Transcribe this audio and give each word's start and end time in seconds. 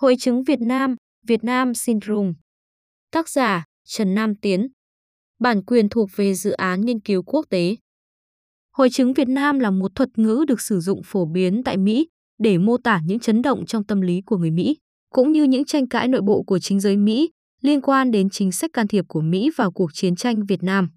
Hội 0.00 0.16
chứng 0.18 0.44
Việt 0.44 0.60
Nam, 0.60 0.96
Việt 1.26 1.44
Nam 1.44 1.74
Syndrome. 1.74 2.32
Tác 3.10 3.28
giả 3.28 3.64
Trần 3.86 4.14
Nam 4.14 4.34
Tiến. 4.34 4.68
Bản 5.38 5.62
quyền 5.62 5.88
thuộc 5.88 6.10
về 6.16 6.34
dự 6.34 6.50
án 6.50 6.80
nghiên 6.80 7.00
cứu 7.00 7.22
quốc 7.22 7.46
tế. 7.50 7.76
Hội 8.72 8.90
chứng 8.90 9.12
Việt 9.12 9.28
Nam 9.28 9.58
là 9.58 9.70
một 9.70 9.94
thuật 9.94 10.18
ngữ 10.18 10.44
được 10.48 10.60
sử 10.60 10.80
dụng 10.80 11.00
phổ 11.04 11.24
biến 11.26 11.62
tại 11.64 11.76
Mỹ 11.76 12.08
để 12.38 12.58
mô 12.58 12.76
tả 12.76 13.00
những 13.06 13.18
chấn 13.18 13.42
động 13.42 13.66
trong 13.66 13.84
tâm 13.84 14.00
lý 14.00 14.20
của 14.26 14.36
người 14.36 14.50
Mỹ, 14.50 14.76
cũng 15.12 15.32
như 15.32 15.42
những 15.42 15.64
tranh 15.64 15.88
cãi 15.88 16.08
nội 16.08 16.20
bộ 16.20 16.42
của 16.42 16.58
chính 16.58 16.80
giới 16.80 16.96
Mỹ 16.96 17.30
liên 17.60 17.80
quan 17.80 18.10
đến 18.10 18.30
chính 18.30 18.52
sách 18.52 18.70
can 18.72 18.88
thiệp 18.88 19.04
của 19.08 19.20
Mỹ 19.20 19.50
vào 19.56 19.72
cuộc 19.72 19.90
chiến 19.94 20.16
tranh 20.16 20.46
Việt 20.46 20.62
Nam. 20.62 20.88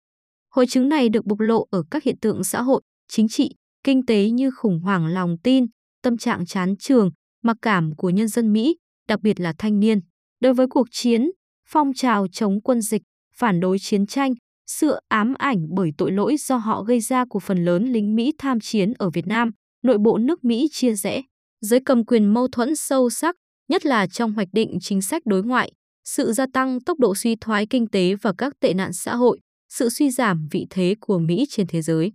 Hội 0.49 0.67
chứng 0.67 0.89
này 0.89 1.09
được 1.09 1.25
bộc 1.25 1.39
lộ 1.39 1.67
ở 1.71 1.83
các 1.91 2.03
hiện 2.03 2.19
tượng 2.21 2.43
xã 2.43 2.61
hội, 2.61 2.81
chính 3.07 3.27
trị, 3.27 3.55
kinh 3.83 4.05
tế 4.05 4.29
như 4.29 4.51
khủng 4.51 4.79
hoảng 4.79 5.07
lòng 5.07 5.37
tin, 5.43 5.65
tâm 6.01 6.17
trạng 6.17 6.45
chán 6.45 6.75
trường, 6.79 7.11
mặc 7.43 7.57
cảm 7.61 7.95
của 7.95 8.09
nhân 8.09 8.27
dân 8.27 8.53
Mỹ, 8.53 8.77
đặc 9.07 9.19
biệt 9.21 9.39
là 9.39 9.53
thanh 9.57 9.79
niên. 9.79 9.99
Đối 10.39 10.53
với 10.53 10.67
cuộc 10.69 10.87
chiến, 10.91 11.31
phong 11.67 11.93
trào 11.93 12.27
chống 12.27 12.61
quân 12.61 12.81
dịch, 12.81 13.01
phản 13.35 13.59
đối 13.59 13.79
chiến 13.79 14.07
tranh, 14.07 14.33
sự 14.67 14.95
ám 15.07 15.33
ảnh 15.37 15.67
bởi 15.75 15.91
tội 15.97 16.11
lỗi 16.11 16.35
do 16.39 16.57
họ 16.57 16.83
gây 16.83 16.99
ra 16.99 17.25
của 17.29 17.39
phần 17.39 17.65
lớn 17.65 17.85
lính 17.85 18.15
Mỹ 18.15 18.33
tham 18.37 18.59
chiến 18.59 18.93
ở 18.93 19.09
Việt 19.09 19.27
Nam, 19.27 19.51
nội 19.83 19.97
bộ 19.97 20.17
nước 20.17 20.43
Mỹ 20.43 20.67
chia 20.71 20.93
rẽ. 20.93 21.21
Giới 21.61 21.79
cầm 21.85 22.05
quyền 22.05 22.33
mâu 22.33 22.47
thuẫn 22.47 22.75
sâu 22.75 23.09
sắc, 23.09 23.35
nhất 23.69 23.85
là 23.85 24.07
trong 24.07 24.33
hoạch 24.33 24.47
định 24.51 24.77
chính 24.81 25.01
sách 25.01 25.21
đối 25.25 25.43
ngoại, 25.43 25.71
sự 26.05 26.33
gia 26.33 26.45
tăng 26.53 26.81
tốc 26.81 26.99
độ 26.99 27.15
suy 27.15 27.35
thoái 27.35 27.67
kinh 27.69 27.87
tế 27.87 28.15
và 28.15 28.33
các 28.37 28.53
tệ 28.59 28.73
nạn 28.73 28.93
xã 28.93 29.15
hội, 29.15 29.39
sự 29.69 29.89
suy 29.89 30.09
giảm 30.09 30.47
vị 30.51 30.67
thế 30.69 30.95
của 30.99 31.19
Mỹ 31.19 31.45
trên 31.49 31.67
thế 31.67 31.81
giới. 31.81 32.11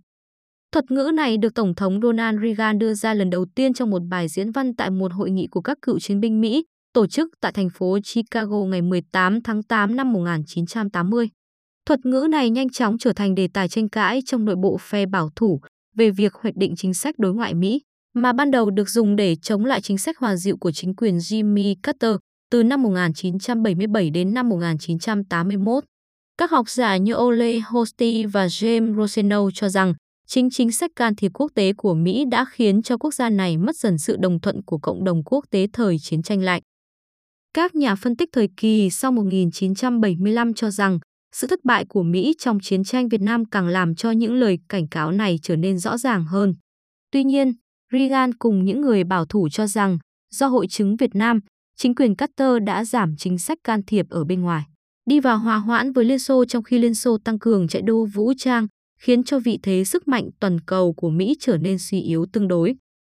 Thuật 0.71 0.91
ngữ 0.91 1.11
này 1.13 1.37
được 1.37 1.53
Tổng 1.55 1.75
thống 1.75 1.99
Donald 2.01 2.41
Reagan 2.41 2.79
đưa 2.79 2.93
ra 2.93 3.13
lần 3.13 3.29
đầu 3.29 3.45
tiên 3.55 3.73
trong 3.73 3.89
một 3.89 4.01
bài 4.09 4.27
diễn 4.27 4.51
văn 4.51 4.75
tại 4.75 4.89
một 4.89 5.13
hội 5.13 5.31
nghị 5.31 5.47
của 5.47 5.61
các 5.61 5.77
cựu 5.81 5.99
chiến 5.99 6.19
binh 6.19 6.41
Mỹ 6.41 6.65
tổ 6.93 7.07
chức 7.07 7.29
tại 7.41 7.51
thành 7.51 7.69
phố 7.69 7.97
Chicago 8.13 8.57
ngày 8.57 8.81
18 8.81 9.41
tháng 9.41 9.63
8 9.63 9.95
năm 9.95 10.13
1980. 10.13 11.29
Thuật 11.85 12.05
ngữ 12.05 12.27
này 12.29 12.49
nhanh 12.49 12.69
chóng 12.69 12.97
trở 12.97 13.13
thành 13.13 13.35
đề 13.35 13.47
tài 13.53 13.67
tranh 13.67 13.89
cãi 13.89 14.21
trong 14.25 14.45
nội 14.45 14.55
bộ 14.55 14.77
phe 14.77 15.05
bảo 15.05 15.29
thủ 15.35 15.61
về 15.95 16.09
việc 16.11 16.33
hoạch 16.33 16.55
định 16.55 16.73
chính 16.77 16.93
sách 16.93 17.19
đối 17.19 17.33
ngoại 17.33 17.53
Mỹ, 17.53 17.81
mà 18.13 18.33
ban 18.33 18.51
đầu 18.51 18.69
được 18.69 18.89
dùng 18.89 19.15
để 19.15 19.35
chống 19.35 19.65
lại 19.65 19.81
chính 19.81 19.97
sách 19.97 20.17
hòa 20.17 20.35
dịu 20.35 20.57
của 20.57 20.71
chính 20.71 20.95
quyền 20.95 21.17
Jimmy 21.17 21.75
Carter 21.83 22.15
từ 22.51 22.63
năm 22.63 22.83
1977 22.83 24.09
đến 24.09 24.33
năm 24.33 24.49
1981. 24.49 25.83
Các 26.37 26.51
học 26.51 26.69
giả 26.69 26.97
như 26.97 27.15
Ole 27.15 27.59
Hosty 27.59 28.25
và 28.25 28.47
James 28.47 28.95
Roseno 28.95 29.49
cho 29.53 29.69
rằng 29.69 29.93
chính 30.27 30.49
chính 30.49 30.71
sách 30.71 30.91
can 30.95 31.15
thiệp 31.15 31.31
quốc 31.33 31.51
tế 31.55 31.73
của 31.73 31.93
Mỹ 31.93 32.25
đã 32.25 32.45
khiến 32.51 32.81
cho 32.81 32.97
quốc 32.97 33.13
gia 33.13 33.29
này 33.29 33.57
mất 33.57 33.75
dần 33.75 33.97
sự 33.97 34.17
đồng 34.19 34.39
thuận 34.39 34.61
của 34.61 34.77
cộng 34.77 35.03
đồng 35.03 35.23
quốc 35.25 35.45
tế 35.49 35.67
thời 35.73 35.99
chiến 35.99 36.21
tranh 36.21 36.41
lạnh. 36.41 36.61
Các 37.53 37.75
nhà 37.75 37.95
phân 37.95 38.15
tích 38.15 38.29
thời 38.31 38.49
kỳ 38.57 38.89
sau 38.89 39.11
1975 39.11 40.53
cho 40.53 40.71
rằng 40.71 40.99
sự 41.35 41.47
thất 41.47 41.59
bại 41.63 41.85
của 41.85 42.03
Mỹ 42.03 42.33
trong 42.39 42.59
chiến 42.59 42.83
tranh 42.83 43.09
Việt 43.09 43.21
Nam 43.21 43.45
càng 43.45 43.67
làm 43.67 43.95
cho 43.95 44.11
những 44.11 44.33
lời 44.33 44.59
cảnh 44.69 44.87
cáo 44.87 45.11
này 45.11 45.39
trở 45.41 45.55
nên 45.55 45.77
rõ 45.77 45.97
ràng 45.97 46.25
hơn. 46.25 46.53
Tuy 47.11 47.23
nhiên, 47.23 47.53
Reagan 47.91 48.33
cùng 48.33 48.65
những 48.65 48.81
người 48.81 49.03
bảo 49.03 49.25
thủ 49.25 49.49
cho 49.49 49.67
rằng 49.67 49.97
do 50.31 50.47
hội 50.47 50.67
chứng 50.67 50.95
Việt 50.95 51.15
Nam, 51.15 51.39
chính 51.77 51.95
quyền 51.95 52.15
Carter 52.15 52.63
đã 52.65 52.85
giảm 52.85 53.15
chính 53.17 53.37
sách 53.37 53.57
can 53.63 53.81
thiệp 53.87 54.05
ở 54.09 54.23
bên 54.23 54.41
ngoài, 54.41 54.63
đi 55.05 55.19
vào 55.19 55.37
hòa 55.37 55.57
hoãn 55.57 55.93
với 55.93 56.05
Liên 56.05 56.19
Xô 56.19 56.45
trong 56.45 56.63
khi 56.63 56.79
Liên 56.79 56.93
Xô 56.93 57.17
tăng 57.17 57.39
cường 57.39 57.67
chạy 57.67 57.81
đua 57.81 58.05
vũ 58.05 58.33
trang, 58.37 58.67
khiến 58.99 59.23
cho 59.23 59.39
vị 59.39 59.59
thế 59.63 59.83
sức 59.83 60.07
mạnh 60.07 60.29
toàn 60.39 60.59
cầu 60.59 60.93
của 60.93 61.09
Mỹ 61.09 61.35
trở 61.39 61.57
nên 61.57 61.79
suy 61.79 62.01
yếu 62.01 62.25
tương 62.33 62.47
đối. 62.47 62.75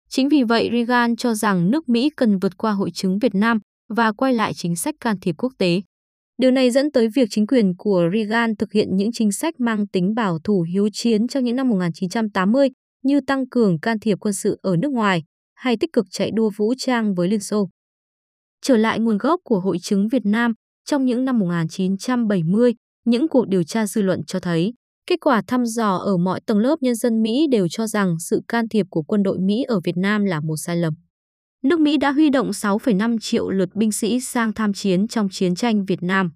Chính 0.09 0.29
vì 0.29 0.43
vậy, 0.43 0.69
Reagan 0.71 1.15
cho 1.15 1.33
rằng 1.33 1.71
nước 1.71 1.89
Mỹ 1.89 2.09
cần 2.17 2.39
vượt 2.39 2.57
qua 2.57 2.71
hội 2.71 2.91
chứng 2.91 3.19
Việt 3.19 3.35
Nam 3.35 3.59
và 3.93 4.11
quay 4.11 4.33
lại 4.33 4.53
chính 4.55 4.75
sách 4.75 4.95
can 4.99 5.19
thiệp 5.21 5.35
quốc 5.37 5.53
tế. 5.57 5.81
Điều 6.37 6.51
này 6.51 6.71
dẫn 6.71 6.91
tới 6.91 7.07
việc 7.15 7.27
chính 7.31 7.47
quyền 7.47 7.73
của 7.77 8.09
Reagan 8.13 8.55
thực 8.55 8.71
hiện 8.71 8.95
những 8.95 9.11
chính 9.11 9.31
sách 9.31 9.59
mang 9.59 9.87
tính 9.87 10.13
bảo 10.15 10.39
thủ 10.43 10.61
hiếu 10.61 10.89
chiến 10.93 11.27
trong 11.27 11.43
những 11.43 11.55
năm 11.55 11.69
1980 11.69 12.69
như 13.03 13.21
tăng 13.27 13.49
cường 13.49 13.79
can 13.79 13.99
thiệp 13.99 14.17
quân 14.21 14.33
sự 14.33 14.59
ở 14.61 14.75
nước 14.75 14.91
ngoài 14.91 15.23
hay 15.53 15.77
tích 15.77 15.93
cực 15.93 16.05
chạy 16.11 16.31
đua 16.31 16.49
vũ 16.57 16.73
trang 16.77 17.15
với 17.15 17.27
Liên 17.27 17.39
Xô. 17.39 17.69
Trở 18.61 18.77
lại 18.77 18.99
nguồn 18.99 19.17
gốc 19.17 19.39
của 19.43 19.59
hội 19.59 19.77
chứng 19.79 20.07
Việt 20.07 20.25
Nam, 20.25 20.53
trong 20.85 21.05
những 21.05 21.25
năm 21.25 21.39
1970, 21.39 22.73
những 23.05 23.27
cuộc 23.27 23.47
điều 23.47 23.63
tra 23.63 23.87
dư 23.87 24.01
luận 24.01 24.23
cho 24.27 24.39
thấy 24.39 24.73
Kết 25.07 25.19
quả 25.21 25.41
thăm 25.47 25.65
dò 25.65 25.95
ở 25.95 26.17
mọi 26.17 26.39
tầng 26.45 26.57
lớp 26.57 26.75
nhân 26.81 26.95
dân 26.95 27.21
Mỹ 27.21 27.47
đều 27.51 27.67
cho 27.67 27.87
rằng 27.87 28.15
sự 28.19 28.41
can 28.47 28.67
thiệp 28.69 28.85
của 28.89 29.01
quân 29.01 29.23
đội 29.23 29.39
Mỹ 29.39 29.63
ở 29.67 29.79
Việt 29.83 29.97
Nam 29.97 30.25
là 30.25 30.39
một 30.39 30.55
sai 30.57 30.77
lầm. 30.77 30.93
Nước 31.63 31.79
Mỹ 31.79 31.97
đã 31.97 32.11
huy 32.11 32.29
động 32.29 32.49
6,5 32.49 33.17
triệu 33.21 33.49
lượt 33.49 33.69
binh 33.75 33.91
sĩ 33.91 34.19
sang 34.19 34.53
tham 34.53 34.73
chiến 34.73 35.07
trong 35.07 35.27
chiến 35.31 35.55
tranh 35.55 35.85
Việt 35.85 36.03
Nam. 36.03 36.31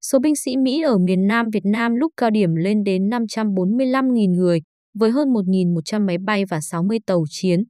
Số 0.00 0.18
binh 0.18 0.36
sĩ 0.36 0.56
Mỹ 0.56 0.82
ở 0.82 0.98
miền 0.98 1.26
Nam 1.26 1.46
Việt 1.52 1.64
Nam 1.64 1.94
lúc 1.94 2.12
cao 2.16 2.30
điểm 2.30 2.54
lên 2.54 2.84
đến 2.84 3.08
545.000 3.08 4.34
người, 4.34 4.60
với 4.98 5.10
hơn 5.10 5.28
1.100 5.28 6.06
máy 6.06 6.16
bay 6.26 6.44
và 6.44 6.60
60 6.60 6.98
tàu 7.06 7.24
chiến. 7.30 7.62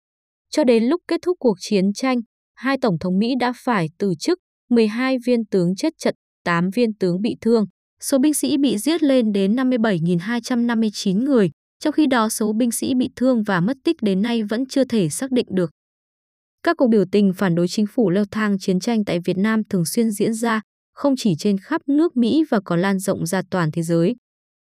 Cho 0.50 0.64
đến 0.64 0.84
lúc 0.84 1.00
kết 1.08 1.20
thúc 1.22 1.36
cuộc 1.40 1.56
chiến 1.60 1.92
tranh, 1.92 2.20
hai 2.54 2.76
tổng 2.80 2.98
thống 2.98 3.18
Mỹ 3.18 3.34
đã 3.40 3.52
phải 3.64 3.88
từ 3.98 4.12
chức, 4.18 4.38
12 4.70 5.16
viên 5.26 5.46
tướng 5.46 5.76
chết 5.76 5.92
trận, 5.98 6.14
8 6.44 6.70
viên 6.74 6.94
tướng 6.94 7.20
bị 7.20 7.36
thương. 7.40 7.64
Số 8.00 8.18
binh 8.18 8.34
sĩ 8.34 8.56
bị 8.58 8.78
giết 8.78 9.02
lên 9.02 9.32
đến 9.32 9.56
57.259 9.56 11.24
người, 11.24 11.50
trong 11.80 11.92
khi 11.92 12.06
đó 12.06 12.28
số 12.28 12.52
binh 12.52 12.70
sĩ 12.70 12.94
bị 12.94 13.08
thương 13.16 13.42
và 13.42 13.60
mất 13.60 13.76
tích 13.84 13.96
đến 14.02 14.22
nay 14.22 14.42
vẫn 14.42 14.66
chưa 14.66 14.84
thể 14.84 15.08
xác 15.08 15.30
định 15.30 15.46
được. 15.50 15.70
Các 16.62 16.76
cuộc 16.76 16.88
biểu 16.88 17.04
tình 17.12 17.32
phản 17.32 17.54
đối 17.54 17.68
chính 17.68 17.86
phủ 17.86 18.10
leo 18.10 18.24
thang 18.30 18.58
chiến 18.58 18.80
tranh 18.80 19.04
tại 19.04 19.18
Việt 19.24 19.36
Nam 19.36 19.62
thường 19.70 19.84
xuyên 19.84 20.10
diễn 20.10 20.34
ra, 20.34 20.60
không 20.94 21.14
chỉ 21.16 21.34
trên 21.38 21.58
khắp 21.58 21.80
nước 21.86 22.16
Mỹ 22.16 22.44
và 22.50 22.60
còn 22.64 22.80
lan 22.80 22.98
rộng 22.98 23.26
ra 23.26 23.42
toàn 23.50 23.70
thế 23.72 23.82
giới. 23.82 24.16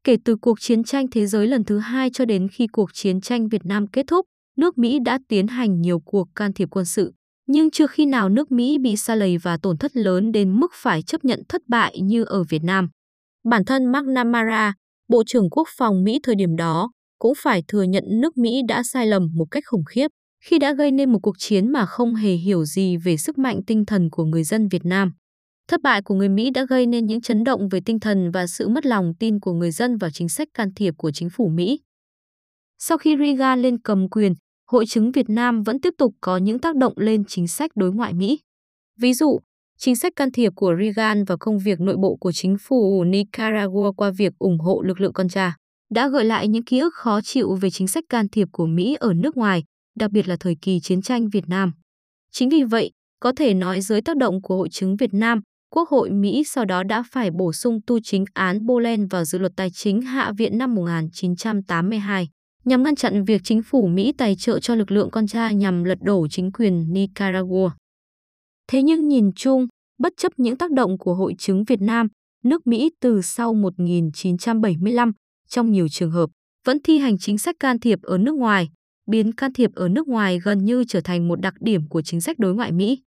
Kể 0.04 0.18
từ 0.26 0.36
cuộc 0.36 0.62
chiến 0.62 0.84
tranh 0.84 1.06
thế 1.12 1.28
giới 1.28 1.48
lần 1.48 1.64
thứ 1.64 1.78
hai 1.80 2.10
cho 2.14 2.26
đến 2.26 2.48
khi 2.48 2.68
cuộc 2.68 2.90
chiến 2.94 3.22
tranh 3.22 3.48
Việt 3.48 3.66
Nam 3.66 3.88
kết 3.88 4.06
thúc, 4.08 4.26
nước 4.58 4.78
Mỹ 4.78 5.00
đã 5.06 5.20
tiến 5.28 5.48
hành 5.48 5.82
nhiều 5.82 6.00
cuộc 6.00 6.28
can 6.36 6.54
thiệp 6.54 6.68
quân 6.72 6.86
sự. 6.86 7.14
Nhưng 7.48 7.72
chưa 7.72 7.88
khi 7.88 8.06
nào 8.06 8.30
nước 8.30 8.52
Mỹ 8.52 8.78
bị 8.78 8.96
xa 8.96 9.16
lầy 9.16 9.38
và 9.38 9.58
tổn 9.62 9.78
thất 9.78 9.96
lớn 9.96 10.32
đến 10.32 10.60
mức 10.60 10.72
phải 10.74 11.02
chấp 11.02 11.26
nhận 11.26 11.44
thất 11.50 11.62
bại 11.68 12.00
như 12.02 12.24
ở 12.24 12.44
Việt 12.50 12.64
Nam. 12.64 12.90
Bản 13.44 13.66
thân 13.66 13.92
McNamara, 13.92 14.74
Bộ 15.08 15.24
trưởng 15.28 15.50
Quốc 15.50 15.68
phòng 15.78 16.04
Mỹ 16.04 16.20
thời 16.24 16.36
điểm 16.36 16.56
đó, 16.56 16.92
cũng 17.20 17.34
phải 17.38 17.64
thừa 17.68 17.84
nhận 17.84 18.04
nước 18.10 18.38
Mỹ 18.38 18.62
đã 18.68 18.84
sai 18.84 19.08
lầm 19.08 19.28
một 19.36 19.46
cách 19.52 19.64
khủng 19.68 19.84
khiếp 19.86 20.08
khi 20.44 20.60
đã 20.60 20.74
gây 20.74 20.92
nên 20.92 21.12
một 21.12 21.20
cuộc 21.22 21.36
chiến 21.38 21.72
mà 21.72 21.86
không 21.86 22.16
hề 22.16 22.34
hiểu 22.34 22.66
gì 22.66 22.98
về 22.98 23.18
sức 23.18 23.38
mạnh 23.38 23.62
tinh 23.68 23.86
thần 23.86 24.10
của 24.10 24.26
người 24.26 24.44
dân 24.44 24.68
Việt 24.68 24.86
Nam. 24.86 25.12
Thất 25.68 25.82
bại 25.82 26.02
của 26.02 26.16
người 26.16 26.30
Mỹ 26.30 26.50
đã 26.50 26.66
gây 26.70 26.86
nên 26.86 27.06
những 27.06 27.22
chấn 27.22 27.44
động 27.44 27.70
về 27.70 27.80
tinh 27.86 28.00
thần 28.00 28.32
và 28.32 28.48
sự 28.48 28.68
mất 28.68 28.86
lòng 28.86 29.14
tin 29.20 29.40
của 29.40 29.54
người 29.54 29.72
dân 29.72 29.98
vào 29.98 30.12
chính 30.14 30.30
sách 30.30 30.48
can 30.54 30.70
thiệp 30.76 30.94
của 30.98 31.12
chính 31.12 31.30
phủ 31.30 31.48
Mỹ. 31.48 31.80
Sau 32.80 32.98
khi 32.98 33.16
Reagan 33.20 33.62
lên 33.62 33.78
cầm 33.82 34.10
quyền, 34.10 34.34
hội 34.72 34.86
chứng 34.86 35.12
Việt 35.12 35.30
Nam 35.30 35.64
vẫn 35.64 35.82
tiếp 35.82 35.94
tục 35.98 36.14
có 36.22 36.38
những 36.38 36.60
tác 36.60 36.76
động 36.76 36.94
lên 36.96 37.24
chính 37.28 37.48
sách 37.48 37.72
đối 37.76 37.92
ngoại 37.92 38.14
Mỹ. 38.14 38.40
Ví 39.00 39.14
dụ, 39.14 39.40
chính 39.78 39.96
sách 39.96 40.14
can 40.16 40.32
thiệp 40.32 40.54
của 40.56 40.76
Reagan 40.80 41.24
vào 41.24 41.38
công 41.38 41.60
việc 41.60 41.80
nội 41.80 41.96
bộ 41.98 42.16
của 42.16 42.32
chính 42.32 42.58
phủ 42.60 43.04
Nicaragua 43.04 43.92
qua 43.92 44.12
việc 44.18 44.34
ủng 44.40 44.60
hộ 44.60 44.82
lực 44.82 45.02
lượng 45.02 45.14
Contra 45.14 45.58
đã 45.92 46.08
gợi 46.08 46.26
lại 46.26 46.48
những 46.48 46.64
ký 46.64 46.80
ức 46.80 46.94
khó 46.94 47.22
chịu 47.22 47.56
về 47.56 47.70
chính 47.70 47.88
sách 47.88 48.04
can 48.10 48.30
thiệp 48.30 48.48
của 48.52 48.66
Mỹ 48.66 48.98
ở 49.00 49.14
nước 49.14 49.38
ngoài, 49.38 49.64
đặc 49.96 50.12
biệt 50.12 50.28
là 50.28 50.36
thời 50.40 50.56
kỳ 50.62 50.80
chiến 50.80 51.02
tranh 51.02 51.30
Việt 51.30 51.44
Nam. 51.48 51.72
Chính 52.32 52.50
vì 52.50 52.64
vậy, 52.64 52.92
có 53.20 53.32
thể 53.36 53.54
nói 53.54 53.82
dưới 53.82 54.02
tác 54.02 54.18
động 54.18 54.42
của 54.42 54.58
hội 54.58 54.70
chứng 54.70 54.96
Việt 54.96 55.14
Nam, 55.14 55.42
Quốc 55.70 55.90
hội 55.90 56.12
Mỹ 56.12 56.44
sau 56.46 56.66
đó 56.66 56.84
đã 56.84 57.04
phải 57.12 57.32
bổ 57.32 57.54
sung 57.54 57.80
tu 57.88 58.00
chính 58.04 58.26
án 58.34 58.66
Bolen 58.66 59.08
vào 59.08 59.26
dự 59.26 59.40
luật 59.40 59.52
tài 59.56 59.70
chính 59.70 60.02
Hạ 60.02 60.32
viện 60.38 60.58
năm 60.58 60.76
1982 60.76 62.30
nhằm 62.66 62.84
ngăn 62.84 62.96
chặn 62.96 63.24
việc 63.24 63.42
chính 63.44 63.64
phủ 63.64 63.88
Mỹ 63.88 64.14
tài 64.18 64.36
trợ 64.36 64.60
cho 64.60 64.76
lực 64.76 64.92
lượng 64.92 65.10
con 65.12 65.28
trai 65.28 65.56
nhằm 65.56 65.84
lật 65.84 65.98
đổ 66.02 66.28
chính 66.28 66.52
quyền 66.52 66.94
Nicaragua. 66.94 67.72
Thế 68.68 68.84
nhưng 68.84 69.08
nhìn 69.08 69.32
chung, 69.36 69.68
bất 70.00 70.14
chấp 70.18 70.32
những 70.38 70.58
tác 70.58 70.72
động 70.72 70.98
của 70.98 71.14
hội 71.14 71.34
chứng 71.38 71.64
Việt 71.64 71.82
Nam, 71.82 72.08
nước 72.44 72.68
Mỹ 72.68 72.92
từ 73.02 73.22
sau 73.22 73.54
1975 73.54 75.12
trong 75.48 75.72
nhiều 75.72 75.88
trường 75.88 76.12
hợp 76.12 76.30
vẫn 76.66 76.78
thi 76.84 76.98
hành 76.98 77.18
chính 77.18 77.38
sách 77.38 77.56
can 77.60 77.80
thiệp 77.80 78.00
ở 78.02 78.18
nước 78.18 78.36
ngoài, 78.36 78.70
biến 79.08 79.32
can 79.32 79.54
thiệp 79.54 79.72
ở 79.76 79.90
nước 79.90 80.08
ngoài 80.08 80.40
gần 80.44 80.66
như 80.66 80.84
trở 80.88 81.02
thành 81.02 81.28
một 81.28 81.42
đặc 81.42 81.54
điểm 81.60 81.88
của 81.90 82.02
chính 82.02 82.22
sách 82.22 82.40
đối 82.40 82.54
ngoại 82.54 82.72
Mỹ. 82.72 83.02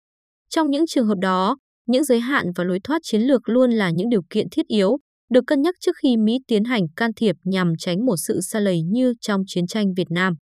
Trong 0.49 0.71
những 0.71 0.87
trường 0.87 1.07
hợp 1.07 1.19
đó, 1.19 1.57
những 1.87 2.05
giới 2.05 2.21
hạn 2.21 2.47
và 2.57 2.65
lối 2.65 2.81
thoát 2.85 2.99
chiến 3.03 3.21
lược 3.21 3.49
luôn 3.49 3.71
là 3.71 3.91
những 3.91 4.09
điều 4.11 4.23
kiện 4.31 4.47
thiết 4.51 4.67
yếu, 4.67 4.99
được 5.31 5.45
cân 5.47 5.63
nhắc 5.63 5.75
trước 5.81 5.97
khi 6.03 6.17
Mỹ 6.17 6.39
tiến 6.47 6.65
hành 6.65 6.83
can 6.97 7.11
thiệp 7.17 7.37
nhằm 7.45 7.73
tránh 7.79 8.07
một 8.07 8.17
sự 8.17 8.41
xa 8.41 8.61
lầy 8.61 8.83
như 8.83 9.15
trong 9.21 9.43
chiến 9.47 9.67
tranh 9.67 9.95
Việt 9.95 10.11
Nam. 10.11 10.35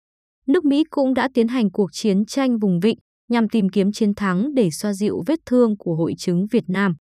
Nước 0.47 0.65
Mỹ 0.65 0.83
cũng 0.89 1.13
đã 1.13 1.29
tiến 1.33 1.47
hành 1.47 1.71
cuộc 1.71 1.89
chiến 1.93 2.25
tranh 2.25 2.59
vùng 2.59 2.79
vịnh 2.79 2.97
nhằm 3.29 3.49
tìm 3.49 3.69
kiếm 3.69 3.91
chiến 3.91 4.15
thắng 4.15 4.53
để 4.53 4.69
xoa 4.71 4.93
dịu 4.93 5.23
vết 5.27 5.39
thương 5.45 5.77
của 5.77 5.95
hội 5.95 6.13
chứng 6.17 6.45
Việt 6.51 6.63
Nam. 6.67 6.93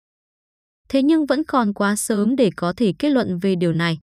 Thế 0.90 1.04
nhưng 1.04 1.26
vẫn 1.26 1.44
còn 1.48 1.74
quá 1.74 1.96
sớm 1.96 2.36
để 2.36 2.50
có 2.56 2.74
thể 2.78 2.94
kết 3.00 3.10
luận 3.10 3.38
về 3.42 3.56
điều 3.56 3.74
này. 3.74 3.98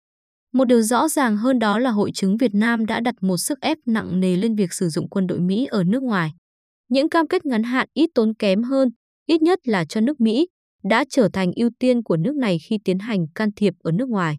Một 0.58 0.64
điều 0.64 0.82
rõ 0.82 1.08
ràng 1.08 1.36
hơn 1.36 1.58
đó 1.58 1.78
là 1.78 1.90
hội 1.90 2.10
chứng 2.14 2.36
Việt 2.36 2.54
Nam 2.54 2.86
đã 2.86 3.00
đặt 3.00 3.14
một 3.20 3.36
sức 3.36 3.60
ép 3.60 3.78
nặng 3.86 4.20
nề 4.20 4.36
lên 4.36 4.56
việc 4.56 4.72
sử 4.72 4.88
dụng 4.88 5.08
quân 5.08 5.26
đội 5.26 5.40
Mỹ 5.40 5.66
ở 5.70 5.84
nước 5.84 6.02
ngoài. 6.02 6.30
Những 6.88 7.08
cam 7.08 7.28
kết 7.28 7.46
ngắn 7.46 7.62
hạn 7.62 7.88
ít 7.94 8.10
tốn 8.14 8.34
kém 8.34 8.62
hơn, 8.62 8.88
ít 9.26 9.42
nhất 9.42 9.58
là 9.64 9.84
cho 9.84 10.00
nước 10.00 10.20
Mỹ, 10.20 10.48
đã 10.84 11.04
trở 11.10 11.28
thành 11.32 11.52
ưu 11.56 11.70
tiên 11.78 12.02
của 12.02 12.16
nước 12.16 12.36
này 12.36 12.58
khi 12.68 12.78
tiến 12.84 12.98
hành 12.98 13.26
can 13.34 13.50
thiệp 13.56 13.74
ở 13.82 13.92
nước 13.92 14.08
ngoài. 14.08 14.38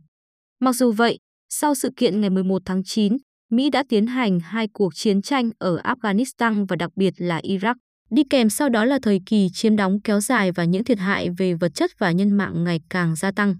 Mặc 0.59 0.75
dù 0.75 0.91
vậy, 0.91 1.19
sau 1.49 1.75
sự 1.75 1.89
kiện 1.97 2.21
ngày 2.21 2.29
11 2.29 2.61
tháng 2.65 2.81
9, 2.85 3.17
Mỹ 3.51 3.69
đã 3.69 3.83
tiến 3.89 4.07
hành 4.07 4.39
hai 4.39 4.67
cuộc 4.73 4.95
chiến 4.95 5.21
tranh 5.21 5.49
ở 5.59 5.77
Afghanistan 5.77 6.65
và 6.67 6.75
đặc 6.75 6.89
biệt 6.95 7.13
là 7.17 7.39
Iraq. 7.43 7.75
Đi 8.09 8.23
kèm 8.29 8.49
sau 8.49 8.69
đó 8.69 8.85
là 8.85 8.99
thời 9.01 9.19
kỳ 9.25 9.49
chiếm 9.53 9.75
đóng 9.75 10.01
kéo 10.03 10.19
dài 10.19 10.51
và 10.51 10.63
những 10.63 10.83
thiệt 10.83 10.99
hại 10.99 11.29
về 11.37 11.53
vật 11.53 11.73
chất 11.73 11.91
và 11.99 12.11
nhân 12.11 12.31
mạng 12.31 12.63
ngày 12.63 12.79
càng 12.89 13.15
gia 13.15 13.31
tăng. 13.31 13.55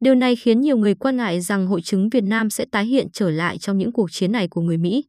Điều 0.00 0.14
này 0.14 0.36
khiến 0.36 0.60
nhiều 0.60 0.76
người 0.76 0.94
quan 0.94 1.16
ngại 1.16 1.40
rằng 1.40 1.66
hội 1.66 1.82
chứng 1.82 2.08
Việt 2.08 2.24
Nam 2.24 2.50
sẽ 2.50 2.64
tái 2.64 2.86
hiện 2.86 3.06
trở 3.12 3.30
lại 3.30 3.58
trong 3.58 3.78
những 3.78 3.92
cuộc 3.92 4.12
chiến 4.12 4.32
này 4.32 4.48
của 4.48 4.60
người 4.60 4.78
Mỹ. 4.78 5.04